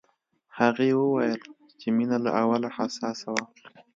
هغې 0.59 0.89
وویل 0.99 1.41
چې 1.79 1.87
مينه 1.97 2.17
له 2.25 2.31
اوله 2.41 2.69
حساسه 2.77 3.27
وه 3.33 3.43